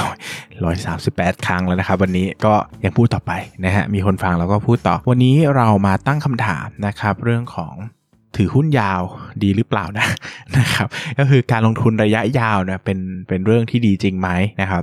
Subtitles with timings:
[0.00, 0.16] ร้อย
[0.64, 2.54] ร้อยสามสิบแปดครั้งแล้วนะครับ วันนี้ก็
[2.84, 3.32] ยังพูดต่อไป
[3.64, 7.74] นะฮะมีคนฟังแล้วก็พูดต่อ วันนี้เรามาตั้งคำถามนะครับ เรื่องของ
[8.36, 9.02] ถือหุ้นยาว
[9.42, 10.06] ดีหรือเปล่านะ
[10.58, 14.28] นะครับ ก็คือการลงทุนระยะยาวเนี่ยเป็นเป็นเรื่องที่ดีจริงไหม
[14.60, 14.82] นะครับ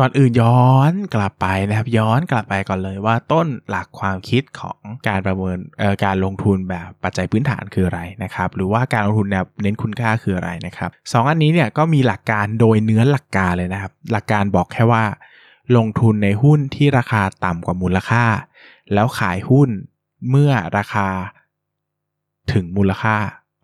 [0.00, 15.04] ก่อนอื่นย้อนกลับไปนะครับ ย้อนกลับไปก่อนเลยว่าต้นหลักความคิดของการประเมินเอ่อการลงทุนแบบปัจจัยพื้นฐานคืออะไรนะครับ หรือว่าการลงทุนแบบเน้นคุณค่าคืออะไรนะครับสองอันนี้เนี่ยก็มีหลักการโดยเนื้อหลักการเลยนะครับ หลักการบอกแค่ว่า
[15.76, 18.24] ลงทุนในหุ้นที่ราคาต่ำกว่ามูลค่า
[18.92, 19.68] แล้วขายหุ้น
[20.30, 21.08] เมื่อราคา
[22.52, 23.16] ถึงมูลค่า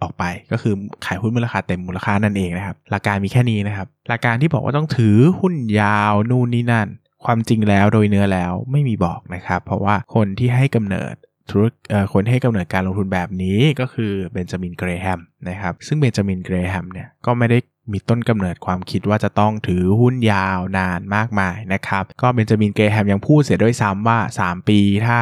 [0.03, 0.75] ออกไป ก็คือ
[1.07, 6.89] ขายหุ้นมูลค่าเต็มมูลค่านั่นเองนะครับหลักการมีแค่นี้นะครับหลักการที่บอกว่าต้องถือหุ้นยาวนู่นนี่นั่น
[7.25, 11.15] ความจริงแล้วโดยเนื้อแล้วไม่มีบอกนะครับ เพราะว่าคนที่ให้กำเนิด
[11.51, 17.59] ธุรกเอ่อคนให้กำเนิดการลงทุนแบบนี้ก็คือเบนจามินเกรแฮมนะครับซึ่งเบนจามินเกรแฮมเนี่ยก็ไม่ได้
[17.93, 25.19] มีต้นกำเนิดความคิดว่าจะต้องถือหุ้นยาวนานมากมายนะครับ ก็เบนจามินเกรแฮมยังพูดเสียด้วยซ้ำว่า 3 ปีถ้า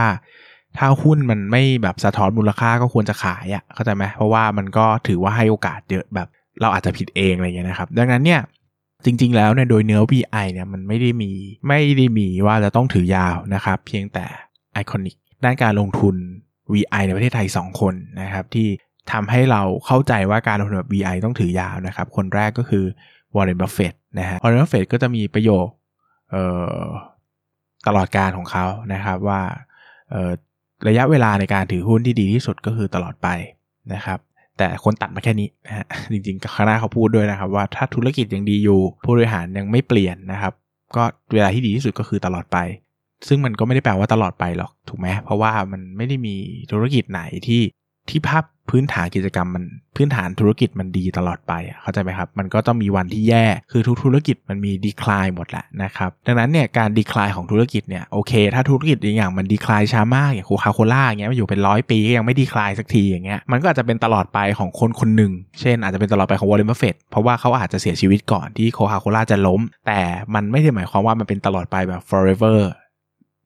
[0.78, 6.28] ถ้าหุ้นมันไม่แบบสะท้อนมูลค่าก็ควรจะขายอะ่ะเข้าใจไหมเพราะว่ามันก็ถือว่าให้โอกาสเยอะแบบ
[6.60, 8.40] เราอาจจะผิดเองอะไรอย่างเงี้ยนะครับ ดังนั้นเนี่ย
[9.04, 11.30] จริงๆแล้วเนี่ยโดยเนื้อ VI เนี่ยมันไม่ได้มี
[11.68, 14.24] ไม่ได้มีว่าจะต้องถือยาวนะครับ เพียงแต่
[14.72, 15.14] ไอคอนิก
[15.44, 16.14] ด้านการลงทุน
[16.72, 18.68] VI ในประเทศไทย 2 คนนะครับที่
[19.12, 22.84] ทำให้เราเข้าใจว่าการลงทุนแบบ VI ต้องถือยาวนะครับ คนแรกก็คือ
[23.34, 25.66] วอร์เรนบัฟเฟตนะฮะวอร์เรนบัฟเฟตก็จะมีประโยค
[27.86, 29.40] ตลอดกาลของเขานะครับว่า
[30.88, 33.28] ระยะเวลาในการถือหุ้นที่ดีที่สุดก็คือตลอดไป
[33.94, 34.18] นะครับ
[34.58, 40.52] แต่คนตัดมาแค่นี้นะฮะจริงๆข้างหน้าเขาพูดด้วยนะครับ ว่าถ้าธุรกิจยังดีอยู่ ผู้บริหารยังไม่เปลี่ยนนะครับ
[40.96, 41.02] ก็
[41.34, 42.58] เวลาที่ดีที่สุดก็คือตลอดไป
[43.28, 46.34] ซึ่งมันก็ไม่ได้แปลว่าตลอดไปหรอกถูกไหมเพราะว่ามันไม่ได้มี
[46.70, 47.62] ธุรกิจไหนที่
[48.08, 49.64] ที่ภาพ พื้นฐานกิจกรรมมัน
[49.96, 51.52] พื้นฐานธุรกิจมันดีตลอดไป
[51.82, 70.00] เข้าใจไหมครับ มันก็ต้องมีวันที่แย่คือทุกธุรกิจมันมี decline หมดแหละนะครับ ดังนั้นเนี่ยการ decline ของธุรกิจเนี่ยโอเค ถ้าธุรกิจอย่างมัน decline ช้ามากอย่างโคคาโคล่าอย่างเงี้ยมันอยู่เป็นร้อยปีก็ยังไม่ decline สักทีอย่างเงี้ยมันก็อาจจะเป็นตลอดไปของคนคนหนึ่งเช่น อาจจะเป็นตลอดไปของวอร์เรนบัฟเฟตเพราะว่าเขาอาจจะเสียชีวิตก่อนที่โคคาโคล่าจะล้ม แต่
[70.34, 72.58] มันไม่ได้หมายความว่ามันเป็นตลอดไปแบบ forever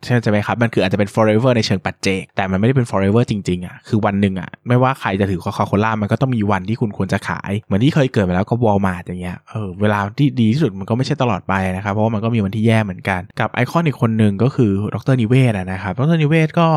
[0.04, 9.69] ใช่ไหมครับ มันคืออาจจะเป็น forever ในเชิงปัจเจก แต่มันไม่ได้เป็น forever จริงๆอะ คือวันหนึ่งอะ ไม่ว่าใครจะถือ Coca-Cola มันก็ต้องมีวันที่คุณควรจะขาย เหมือนที่เคยเกิดมาแล้วก็ Walmart อย่างเงี้ย เออ
[9.81, 16.69] เวลาที่ดีที่สุดมันก็ไม่ใช่ตลอดไปนะครับ เพราะว่ามันก็มีวันที่แย่เหมือนกัน กับไอคอนอีกคนหนึ่งก็คือดรนิเวศนะครับ ดรนิเวศก็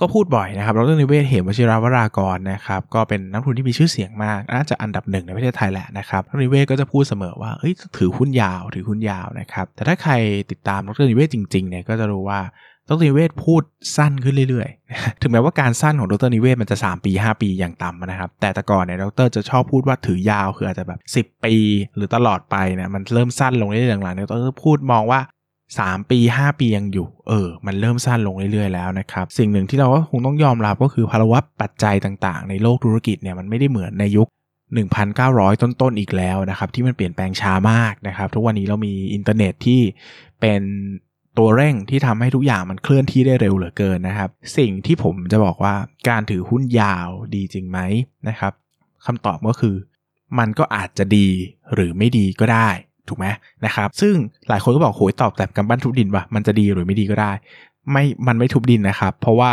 [0.00, 10.12] ก็พูดบ่อยนะครับ ดรนิเวศเหมวชิราวรากรนะครับ ก็เป็นนักทุนที่มีชื่อเสียงมาก น่าจะอันดับหนึ่งในประเทศไทยแหละนะครับ ดรนิเวศก็จะพูดเสมอว่า เฮ้ย ถือหุ้นยาว ถือหุ้นยาวนะครับ แต่ถ้าใคร
[10.50, 12.40] ติดตามดรนิเวศจริงๆเนี่ย ก็จะรู้ว่า
[12.88, 13.62] ดรนิเวศพูด
[13.96, 20.92] สั้นขึ้นเรื่อยๆ ถึงแม้ว่าการสั้นของดรนิเวศมันจะ 3 ปี 5 ปีอย่างต่ำนะครับ แต่แต่ก่อนเนี่ยดรจะชอบพูดว่าถือยาวคืออาจจะแบ
[21.22, 21.54] บ 10 ปี
[21.96, 25.20] หรือตลอดไปเนี่ยมันเริ่มสั้นลงเรื่อยๆหลังๆเนี่ยดรพูดมองว่า
[25.68, 34.28] 3 ปี 5 ปียังอยู่ เออ มันเริ่มสั้นลงเรื่อยๆแล้วนะครับ สิ่งหนึ่งที่เราก็คงต้องยอมรับก็คือภาวะปัจจัยต่างๆ ในโลกธุรกิจเนี่ยมันไม่ได้เหมือนในยุค
[34.94, 39.80] 1,900 ต้นๆอีกแล้วนะครับ ที่มันเปลี่ยนแปลงช้ามากนะครับ ทุกวันนี้เรามีอินเทอร์เน็ตที่
[40.40, 40.62] เป็น
[41.38, 45.74] ตัวเร่งที่ทำให้ทุกอย่างมันเคลื่อนที่ได้เร็วเหลือเกินนะครับ สิ่งที่ผมจะบอกว่า
[46.08, 47.78] การถือหุ้นยาวดีจริงไหม
[48.28, 48.52] นะครับ
[49.06, 49.76] คำตอบก็คือ
[50.38, 51.28] มันก็อาจจะดี
[51.74, 52.68] หรือไม่ดีก็ได้
[53.08, 53.26] ถูกไหม
[53.64, 54.14] นะครับซึ่ง
[54.48, 57.32] หลายคนก็บอกโหยตอบแบบกำปั้นทุบดินว่ามันจะดีหรือไม่ดีก็ได้
[57.92, 59.52] ไม่มันไม่ทุบดินนะครับ เพราะว่า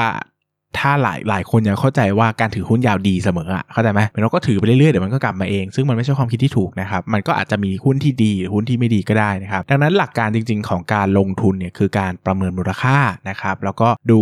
[0.78, 12.98] ถ้าหลายหลายคนยังเข้าใจว่าการถือหุ้นยาวดีเสมออะเข้าใจไหมเราก็ถือไปเรื่อยๆเดี๋ยวมันก็กลับมาเอง ซึ่งมันไม่ใช่ความคิดที่ถูกนะครับ มันก็อาจจะมีหุ้นที่ดีหรือหุ้นที่ไม่ดีก็ได้นะครับ ดังนั้นหลักการจริง ๆ ของการลงทุนเนี่ยคือการประเมินมูลค่า
[13.30, 14.20] นะครับแล้วก็ดู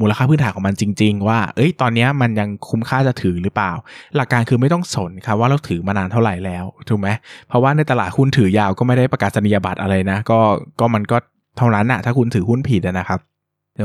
[0.00, 3.72] มูลค่าพื้นฐานของมันจริง ๆ ว่า เอ้ย ตอนนี้มันยังคุ้มค่าจะถือหรือเปล่า
[4.16, 7.08] หลักการคือไม่ต้องสนครับว่าเราถือมานานเท่าไหร่แล้วถูกไหม
[7.48, 10.38] เพราะว่าในตลาดหุ้นถือยาวก็ไม่ได้ประกาศนียบัตรอะไรนะ ก็
[10.80, 11.16] ก็มันก็
[11.58, 13.20] เท่านั้นอะถ้าคุณถือหุ้นผิดนะครับ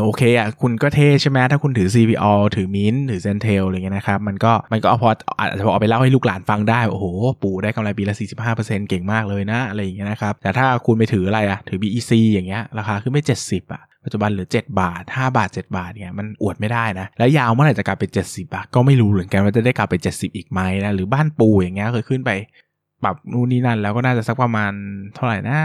[0.04, 7.06] โอเคอะคุณก็เท่ใช่ไหมถ้าคุณถือ CPO ถือมินถือเซนเทลอะไรเงี้ยนะครับ มันก็มันก็เอาพออาจจะพอเอาไปเล่าให้ลูกหลานฟังได้ โอ้โห
[7.44, 8.16] ปู่ได้กำไรปีละ
[8.52, 17.08] 45%เก่งมากเลยนะ อะไรอย่างเงี้ยนะครับ แต่ถ้าคุณไปถืออะไรอะ ถือ BEC อย่างเงี้ย ราคาขึ้นไม่70 อะ ปัจจุบันเหลือ 7 บาท 5 บาท 7 บาทเนี่ยมันอวดไม่ได้นะ
[17.18, 22.32] แล้วยาวเมื่อไหร่จะกลับไป 70อะก็ไม่รู้เหมือนกันว่าจะได้กลับไป 70 อีกไหมนะหรือบ้านปูอย่างเงี้ยเคยขึ้นไป
[23.04, 24.72] ปรับนู่นนี่นั่นแล้วก็น่าจะสักประมาณ
[25.16, 25.60] เท่าไหร่นะ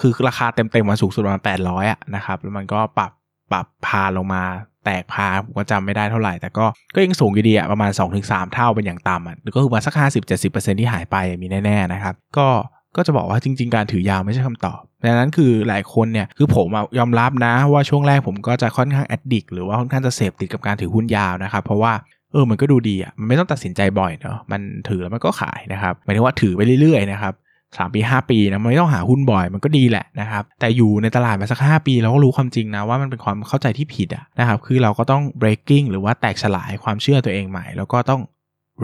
[0.00, 3.12] คือราคาเต็มๆมาสูงสุดประมาณ800อยอะนะครับ แล้วมันก็ปรับ
[3.52, 4.42] ปรับพาลงมา
[4.84, 7.90] แตกพาผมก็จำไม่ได้เท่าไหร่ แต่ก็ก็ยังสูงอยู่ดีอะประมาณ
[8.22, 9.94] 2-3 เท่าเป็นอย่างต่ำอะก็คือมาสัก
[10.38, 12.48] 50-70%ที่หายไปมีแน่ๆนะครับ ก็
[12.96, 16.66] ก็จะบอกว่าจริง ๆ การถือยาวไม่ใช่คำตอบดังนั้นคือหลายคนเนี่ยคือผม
[16.98, 21.92] ยอมรับนะว่าช่วงแรกผมก็จะค่อนข้างแอดดิกหรือว่าค่อนข้างจะเสพติดกับการถือหุ้นยาวนะครับ เพราะว่า
[22.32, 27.34] เออมันก็ดูดีอะมันไม่ต้องตัดสินใจบ่อยเนาะมันถือแล้วมันก็ขายนะครับหมายถึงว่าถือไปเรื่อยๆนะครับ
[27.78, 38.20] สามปีห้าปีนะไม่ต้องหาหุ้นบ่อยมันก็ดีแหละนะครับแต่อยู่ในตลาดมาสักห้าปีเราก็รู้ความจริงนะว่ามันเป็นความเข้าใจที่ผิดะนะครับคือเราก็ต้อง breaking หรือว่าแตกฉลายความเชื่อตัวเองใหม่ แล้วก็ต้อง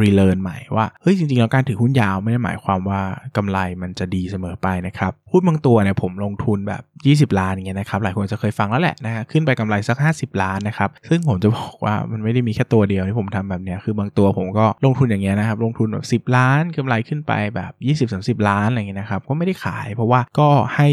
[0.01, 3.01] รีเลิร์นใหม่ว่า เฮ้ยจริงๆ แล้วการถือหุ้นยาวไม่ได้หมายความว่า
[3.37, 6.83] กำไรมันจะดีเสมอไปนะครับหุ้นบางตัวเนี่ยผมลงทุนแบบ
[7.33, 17.73] 20 ล้านอย่างเงี้ยนะครับหลายคนจะเคยฟังแล้วแหละนะฮะขึ้นไปกำไรสัก 50 ล้านนะครับซึ่งผมจะบอกว่ามันไม่ได้มีแค่ตัวเดียวที่ผมทำแบบเนี้ยคือบางตัวผมก็ลงทุนอย่างเงี้ยนะครับลงทุนแบบ10 ล้านกำไรขึ้นไปแบบ
[18.39, 20.89] 20-30 ล้านอะไรเงี้ยนะครับก็ไม่ได้ขายเพราะว่าก็ให้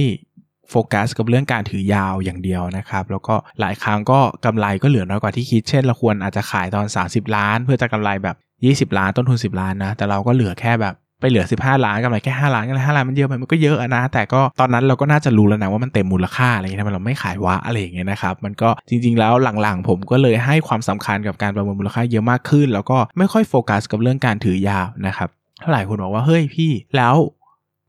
[0.72, 14.04] โฟกัสกับเรื่องการถือยาวอย่างเดียวนะครับ แล้วก็หลายครั้งก็กำไรก็เหลือน้อยกว่าที่คิด เช่นเราควรอาจจะขายตอน 30 ล้าน เพื่อจะกำไรแบบ 20 ล้านต้นทุน 10 ล้านนะ แต่เราก็เหลือแค่แบบไปเหลือ 15 ล้านกำไรแค่ 5 ล้านกำไร5ล้านมันเยอะไปมันก็เยอะนะ
[14.14, 25.30] แต่ก็ตอนนั้นเราก็น่าจะรู้แล้วนะว่ามันเต็มมูลค่าอะไรอย่างเงี้ยทำไมเราไม่ขายวะอะไรอย่างเงี้ยนะครับ มันก็จริง ๆ แล้วหลังๆ ผมก็เลยให้ความสำคัญกับการประเมินมูลค่าเยอะมากขึ้น แล้วก็ไม่ค่อยโฟกัสกับเรื่องการถือยาวนะครับ
[25.74, 27.16] หลายคนบอกว่าเฮ้ยพี่แล้ว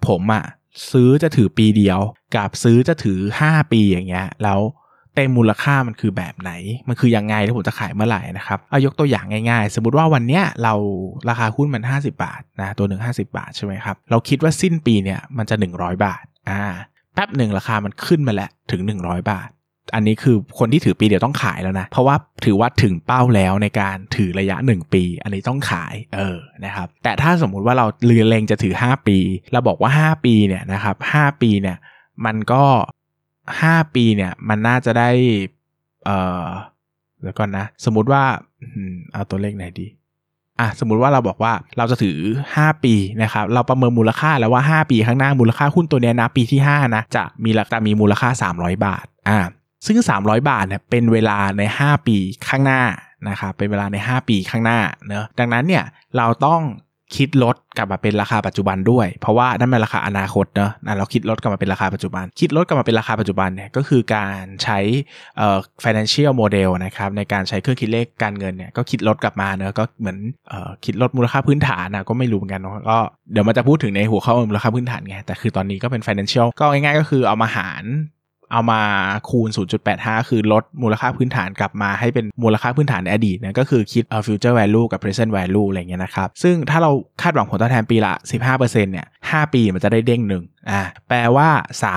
[0.07, 0.45] ผมอะ
[0.91, 2.01] ซื้อจะถือปีเดียว
[2.37, 4.61] กับซื้อจะถือ 5 ปีอย่างเงี้ยแล้ว
[5.19, 6.53] เต็มมูลค่ามันคือแบบไหน
[6.89, 10.75] มันคือยังไงแล้วผมจะขายเมื่อไหร่นะครับเอายกตัวอย่างง่ายๆ สมมติว่าวันเนี้ยเรา
[11.29, 16.63] ราคาหุ้นมัน 50 บาทนะตัวหนึ่ง50 บาทใช่ไหมครับเราคิดว่าสิ้นปีเนี่ยมันจะ 100 บาทอ่า
[17.15, 19.49] แป๊บหนึ่งราคามันขึ้นมาแล้วถึง 100 บาท
[19.95, 29.19] อันนี้คือคนที่ถือปีเดียวต้องขายแล้วนะ เพราะว่าถือว่าถึงเป้าแล้วในการถือระยะ 1 ปี อันนี้ต้องขายเออนะครับแต่ถ้าสมมุติว่าเราเรือเลงจะถือ 5 ปี
[29.53, 31.77] เราบอกว่า 5 ปีเนี่ยนะครับ5ปีเนี่ย
[32.27, 32.65] มันก็
[33.63, 35.11] ห้าปีเนี่ยมันน่าจะได้
[36.05, 36.47] เอ่อ
[37.21, 38.23] เดี๋ยวก่อนนะ สมมติว่า
[39.13, 39.87] เอาตัวเลขไหนดี
[40.61, 42.19] อะสมมุติว่าเราบอกว่าเราจะถือ
[42.55, 48.29] 5 ปีนะครับเราประเมินมูลค่าแล้วว่า 5 ปีข้างหน้ามูลค่าหุ้นตัวนี้นะปีที่5นะจะมีราคามีมูลค่า
[48.59, 49.39] 300 บาทอ่า
[49.87, 52.17] ซึ่ง 300 บาทเนี่ยเป็นเวลาใน 5 ปี
[52.49, 52.83] ข้างหน้า
[53.29, 54.79] นะครับเป็นเวลาใน 5 ปีข้างหน้า
[55.09, 55.85] เนอะดังนั้นเนี่ย
[56.17, 56.61] เราต้อง
[57.17, 64.79] คิดลดกลับมาเป็นราคาปัจจุบันด้วย เพราะว่านั่นเป็นราคาอนาคตเนอะเราคิดลดกลับมาเป็นราคาปัจจุบัน คิดลดกลับมาเป็นราคาปัจจุบันเนี่ยก็คือการใช้
[65.39, 70.19] เอ่อ financial model นะครับในการใช้เครื่องคิดเลขการเงินเนี่ยก็คิดลดกลับมาเนอะก็เหมือน
[70.49, 72.99] เอ่อคิดลดมูลค่าพื้นฐานนะก็ไม่รู้เหมือนกันเนาะก็
[73.33, 77.85] เดี๋ยวมันจะพูดถึงในหัวข้อมูลค่าพื้นฐานไงแต่คือตอนนี้ก็เป็น financial ก็ง่ายๆก็คือเอามาหาร
[78.53, 78.81] เอามา
[79.31, 79.49] คูณ
[79.89, 86.91] 0.85 คือลดมูลค่าพื้นฐานกลับมาให้เป็นมูลค่าพื้นฐานในอดีตนะก็คือคิด future value กับ present value อะไรเงี้ยนะครับ ซึ่งถ้าเรา
[87.23, 88.15] คาดหวังผลตอบแทนปีละ
[88.49, 91.49] 15%เนี่ย 5 ปีมันจะได้เด้งหนึ่งอ่าแปลว่า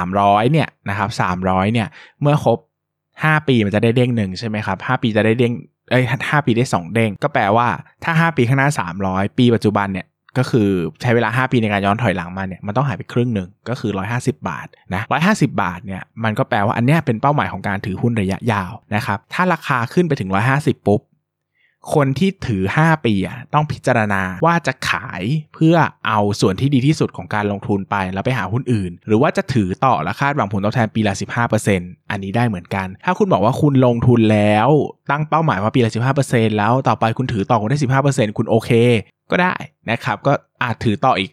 [0.02, 1.10] 300 เนี่ยนะครับ
[1.42, 1.88] 300 เนี่ย
[2.22, 2.58] เมื่อครบ
[3.04, 5.54] 5 ปีมันจะได้เด้งหนึ่งใช่ไหมครับ 5 ปีจะได้เด้ง
[5.92, 7.68] เอ้ยห้าปีได้ 2 เด้ง ก็แปลว่า
[8.04, 8.70] ถ้า 5 ปีข้างหน้า
[9.04, 10.06] 300 ปีปัจจุบันเนี่ย
[10.38, 10.70] ก็คือ
[11.02, 21.02] ใช้เวลา 5 ปีในการย้อนถอยหลังมาเนี่ยมันต้องหายไปครึ่งหนึ่งก็คือ 150 บาทนะ150 บาทเนี่ยมันก็แปลว่าอันนี้เป็นเป้าหมายของการถือหุ้นระยะยาวนะครับถ้าราคาขึ้นไปถึง 150 ปุ๊บ
[21.96, 25.24] คนที่ถือ 5 ปีอะต้องพิจารณาว่าจะขาย
[25.54, 25.76] เพื่อ
[26.08, 31.14] เอาส่วนที่ดีที่สุดของการลงทุนไปแล้วไปหาหุ้นอื่น หรือว่าจะถือต่อและคาดหวังผลตอบแทนปีละ
[31.62, 34.70] 15%อันนี้ได้เหมือนกัน ถ้าคุณบอกว่าคุณลงทุนแล้ว
[35.12, 35.92] ตั้งเป้าหมายว่าปีละ
[36.26, 38.72] 15%แล้วต่อไปคุณถือต่อคุณได้ 15%คุณโอเค
[39.32, 39.56] ก็ได้
[39.90, 40.34] นะครับ ก็
[40.64, 41.32] อาจถือต่ออีก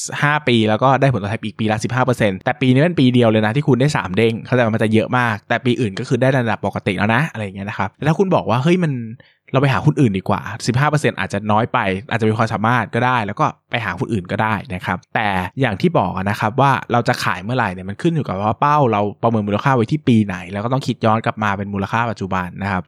[0.00, 1.78] 5 ปีแล้วก็ได้ผลตอบแทนอีกปีละ
[2.10, 8.92] 15%แต่ปีนี้เป็นปีเดียวเลยนะที่คุณได้ 3 เด้งเขาจะมันจะเยอะมาก แต่ปีอื่นก็คือได้ระดับปกติแล้วนะอะไรอย่างเงี้ยนะครับแล้วถ้าคุณบอกว่าเฮ้ยมัน
[9.52, 10.40] เราไปหาหุ้นอื่นดีกว่า
[10.80, 11.78] 15%อาจจะน้อยไป
[12.10, 15.28] อาจจะมีความสามารถก็ได้ แล้วก็ไปหาหุ้นอื่นก็ได้นะครับ แต่
[15.60, 22.82] อย่างที่บอกนะครับว่าเราจะขายเมื่อไหร่เนี่ยมันขึ้นอยู่กับว่าเป้าเราประเมินมูลค่าไว้ที่ปีไหน แล้วก็ต้องคิดย้อนกลับมาเป็นมูลค่าปัจจุบันนะครับ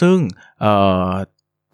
[0.00, 0.16] ซึ่ง
[0.60, 0.64] เ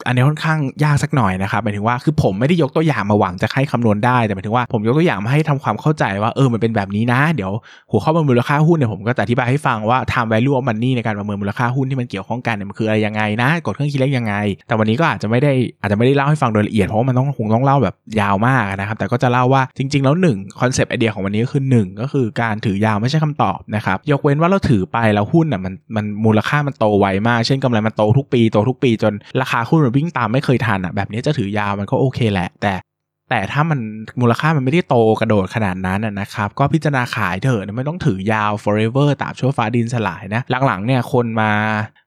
[0.06, 7.52] อันนี้ค่อนข้างยากสักหน่อยนะครับหมายถึงว่าคือผมไม่ได้ยกตัวอย่างมาหวังจะให้คำนวณได้แต่หมายถึงว่าผมยกตัวอย่างมาให้ทำความเข้าใจว่าเออมันเป็นแบบนี้นะ เดี๋ยว
[7.90, 14.34] หัวข้อมูลค่าหุ้นเนี่ยผมก็จะอธิบายให้ฟังว่า time value of money ในการประเมินมูลค่าหุ้นที่มันเกี่ยวข้องกันเนี่ยมันคืออะไรยังไงนะกดเครื่องคิดเลขยังไง
[14.66, 32.74] แต่วันนี้ก็อาจจะไม่ได้อาจจะไม่ได้เล่าให้ฟังโดยละเอียดเพราะว่ามันต้องคงต้องเล่าแบบยาวมากนะครับแต่ก็จะเล่าว่าจริง ๆ แล้วหนึ่งคอนเซปต์ไอเดียของวันนี้ก็คือ 1 ก็คือการถือยาวไม่ใช่คำตอบนะครับยกเว้นว่าเราถือไปแล้วหุ้นอะมันมันมูลค่ามันโตไวมาก เช่นกำไรมันโตทุกปีโตทุกปีจนราคาหุ้นมันวิ่งตามไม่เคยทันอะแบบนี้จะถือยาวมันก็โอเคแหละ แต่
[33.32, 33.80] แต่ถ้ามัน
[34.20, 41.50] มูลค่ามันไม่ได้โตกระโดดขนาดนั้นนะครับ ก็พิจารณาขายเถอะไม่ต้องถือยาว forever ตามชั่วฟ้าดินสลายนะ หลังๆเนี่ยคนมา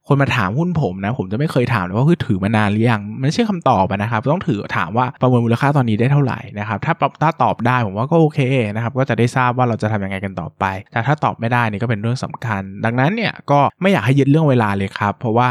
[0.07, 8.39] คนมาถามหุ้นผมนะ ผมจะไม่เคยถามเลยว่าคือถือมานานหรือยังมันไม่ใช่คำตอบนะครับ ต้องถือถามว่าประเมินมูลค่าตอนนี้ได้เท่าไหร่นะครับถ้าถ้าตอบได้ผมว่าก็โอเค
[8.75, 15.49] นะครับก็จะได้ทราบว่าเราจะทำยังไงกันต่อไป แต่ถ้าตอบไม่ได้นี่ก็เป็นเรื่องสำคัญ ดังนั้นเนี่ยก็ไม่อยากให้ยึดเรื่องเวลาเลยครับ เพราะว่า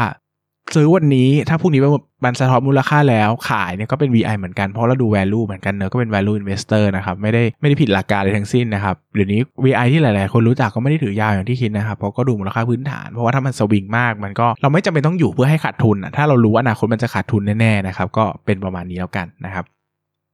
[0.75, 1.81] ซื้อวันนี้ถ้าพรุ่งนี้
[2.25, 19.65] มันสะท้อนมูลค่าแล้วขายเนี่ยก็เป็น VI เหมือนกันเพราะเราดู value เหมือนกันเนอะก็เป็น value investor นะครับไม่ได้ไม่ได้ผิดหลักการเลยทั้งสิ้นนะครับเดี๋ยวนี้ VI ที่หลาย ๆ คนรู้จักก็ไม่ได้ถือยาวอย่างที่คิดนะครับเพราะก็ดูมูลค่าพื้นฐาน เพราะว่าถ้ามันสวิงมากมันก็เราไม่จำเป็นต้องอยู่เพื่อให้ขาดทุนอะถ้าเรารู้ว่าอนาคตมันจะขาดทุนแน่ ๆ นะครับก็เป็นประมาณนี้แล้วกันนะครับ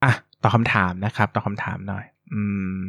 [0.03, 2.41] อะตอบคาถามนะครับตอบคำถามหน่อย อื
[2.79, 2.83] ม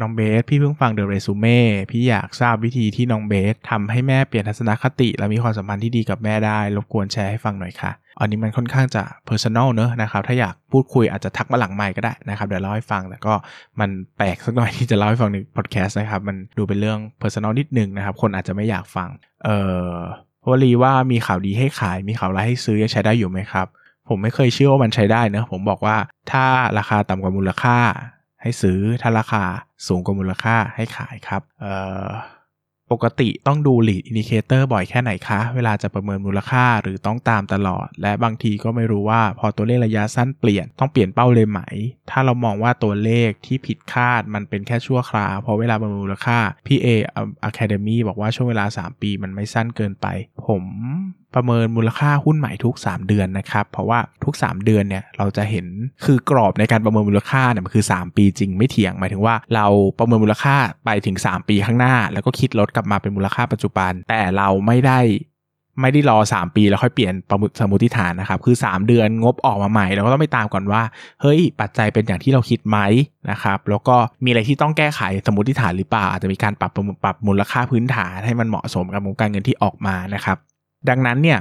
[0.00, 1.58] น้องเบสพี่เพิ่งฟังเดอะเรซูเม่
[1.90, 7.90] พี่อยากทราบวิธีที่น้องเบสทำให้แม่เปลี่ยนทัศนคติ และมีความสัมพันธ์ที่ดีกับแม่ได้ รบกวนแชร์ให้ฟังหน่อยค่ะ
[8.20, 13.34] อันนี้มันค่อนข้างจะ personal เนอะนะครับถ้าอยากพูดคุยอาจจะทักมาหลังไมค์ก็ได้นะครับเดี๋ยวเล่าให้ฟังแต่ก็
[13.80, 19.08] มันแปลกสักหน่อยที่จะเล่าให้ฟังในพอดแคสต์นะครับมันดูเป็นเรื่อง personal นิดนึงนะครับคนอาจจะไม่อยากฟัง
[19.44, 19.58] เอ่
[19.90, 19.94] อ
[20.50, 23.66] วลีว่ามีข่าวดีให้ขายมีข่าวร้ายให้ซื้อยังใช้ได้อยู่ไหมครับ
[24.08, 25.96] ผมไม่เคยเชื่อว่ามันใช้ได้เนะผมบอกว่า
[26.30, 26.44] ถ้า
[26.78, 27.78] ราคาต่ำกว่ามูลค่า
[28.42, 29.44] ให้ซื้อถ้าราคา
[29.86, 31.42] สูงกว่ามูลค่าให้ขายครับ
[32.94, 41.60] ปกติต้องดู lead indicator บ่อยแค่ไหนคะ เวลาจะประเมินมูลค่าหรือต้องตามตลอด และบางทีก็ไม่รู้ว่าพอตัวเลขระยะสั้นเปลี่ยนต้องเปลี่ยนเป้าเลยไหม
[42.10, 46.86] ถ้าเรามองว่าตัวเลขที่ผิดคาดมันเป็นแค่ชั่วคราวพอเวลาประเมินมูลค่าพี่เอ
[47.44, 50.06] อะคาเดมี่บอกว่าช่วงเวลา 3 ปีมันไม่สั้นเกินไป
[50.46, 50.62] ผม
[51.34, 55.66] ประเมินมูลค่าหุ้นใหม่ทุก 3 เดือนนะครับ เพราะว่าทุก 3 เดือนเนี่ยเราจะเห็น
[56.04, 59.66] คือกรอบในการประเมินมูลค่าเนี่ยมันคือ 3 ปีจริงไม่เถียงหมายถึงว่าเรา
[59.98, 65.00] ประเมินมูลค่าไปถึง 3 ปีข้างหน้า แล้วก็คิดลดกลับมาเป็นมูลค่าปัจจุบัน แต่เราไม่ได้
[65.80, 70.82] ไม่ได้รอ 3 ปีแล้วค่อยเปลี่ยนประมุสมมติฐานนะครับ คือ 3 เดือนงบออกมาใหม่เราก็ต้องไปตามก่อนว่า
[71.22, 72.78] เฮ้ย ปัจจัยเป็นอย่างที่เราคิดไหม
[73.30, 76.70] นะครับ แล้วก็มีอะไรที่ต้องแก้ไขสมมติฐานหรือเปล่า อาจจะมีการปรับ
[77.04, 80.38] ปรับมูลค่าพื้นฐานให้มันเหมาะสมกับงบการเงินที่ออกมานะครับ
[80.88, 81.38] ดังนั้นเนี่ย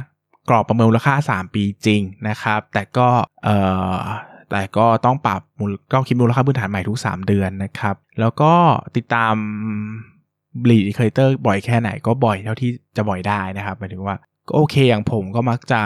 [0.50, 3.08] กรอบประเมินมูลค่า 3 ปีจริงนะครับ แต่ก็
[3.43, 3.58] เอ่
[3.93, 3.98] อ
[4.51, 8.53] แต่ก็ต้องปรับมูลก็คิดมูลค่าพื้นฐานใหม่ทุก 3 เดือนนะครับ แล้วก็
[8.96, 9.36] ติดตาม
[10.63, 14.15] lead indicator บ่อยแค่ไหนก็บ่อยเท่าที่จะบ่อยได้นะครับหมายถึงว่า
[14.48, 15.81] ก็โอเคอย่างผมก็มักจะ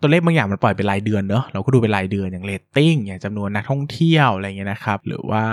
[0.00, 5.44] ตัวเลขบางอย่างมันปล่อยเป็นรายเดือนเนอะเราก็ดูเป็นรายเดือนอย่างเรตติ้งอย่างจำนวนนักท่องเที่ยวอะไรเงี้ยนะครับ หรือว่า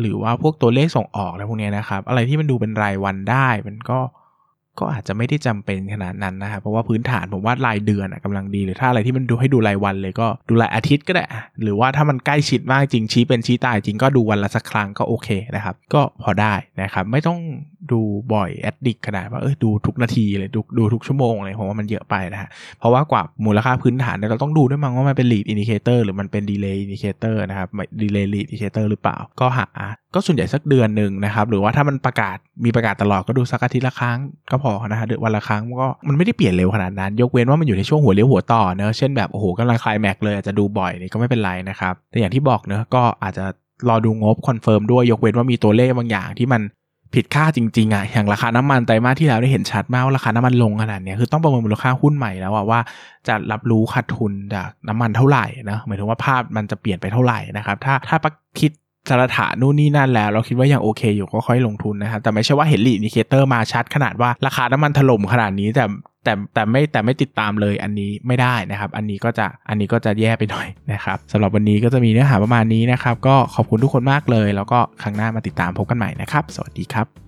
[0.00, 3.98] หรือว่าพวกตัวเลขส่งออกอะไรพวกนี้นะครับ อะไรที่มันดูเป็นรายวันได้ มันก็
[4.80, 11.24] ก็อาจจะไม่ได้จำเป็นขนาดนั้นนะครับเพราะว่าพื้นฐานผมว่ารายเดือนกำลังดีหรือถ้าอะไรที่มันดูให้ดูรายวันเลยก็ดูรายอาทิตย์ก็ได้
[11.62, 17.38] หรือว่าถ้ามันใกล้ชิดมากจริงชี้เป็นชี้ตายจริงก็ดูวันละสักครั้งก็โอเคนะครับ ก็พอได้นะครับไม่ต้อง
[17.92, 18.00] ดู
[18.34, 27.68] บ่อยแอดดิกขนาดว่าเออดูทุกนาทีเลยดูดูทุกชั่วโมงเลยผมว่ามันเยอะไปนะฮะเพราะว่ากว่ามูลค่าพื้นฐานเราต้องดูด้วยมั้งว่ามันเป็น lead indicator หรือมันเป็น delay indicator นะครับ
[28.00, 29.66] delay lead indicator หรือเปล่าก็หา
[30.14, 34.18] ก็ส่วนใหญ่สักเดือนหนึ่งนะครับ หรือว่าถ้ามันประกาศมีประกาศตลอดก็ดูสักอาทิตย์ละครั้ง
[34.50, 43.44] ก็พอนะฮะเดือนวันละครั้งก็มันไม่ได้เปลี่ยนเร็วขนาดนั้น ยกเว้นว่ามันอยู่ในช่วงหัวเลี้ยวหัวต่อเนอะเช่นแบบโอ้โหกำลังคลายแม็กเลยอาจจะดูบ่อยนี่ก็ไม่เป็นไรนะครับ แต่อย่างที่บอกเนอะก็อาจจะ
[43.88, 46.62] รอดูงบ confirm ด้วยยกเว้นว่ามีตัวเลขบางอย่างที่มัน
[47.14, 52.80] ผิดคาดจริงๆอะอย่างราคาน้ำมันไตรมาสที่แล้วได้เห็นชัดมากว่าราคาน้ำมันลงขนาดนี้คือต้องประเมินมูลค่าหุ้นใหม่แล้วว่า
[53.28, 58.16] จะรับรู้ขาดทุนจากน้ำมันเท่าไหร่นะหมายถึงว่าภาพมันจะเปลี่ยนไปเท่าไหร่นะครับถ้าถ้า
[58.60, 58.70] คิด
[59.10, 65.84] สารฐานนู่นนี่นั่นแล้ว เราคิดว่ายังโอเคอยู่ก็ค่อยลงทุนนะครับแต่ไม่ใช่ว่าเห็น lead indicator มาชัดขนาดว่าราคาน้ำมันถล่มขนาดนี้แต่
[66.24, 77.27] แต่แต่ไม่แต่ไม่ติดตามเลยอันนี้ไม่ได้นะครับ อันนี้ก็จะอันนี้ก็จะแย่ไปหน่อยนะครับสำหรับวันนี้ก็จะมีเนื้อหาประมาณนี้นะครับ ก็ขอบคุณทุกคนมากเลย แล้วก็ครั้งหน้ามาติดตามพบกันใหม่นะครับ สวัสดีครับ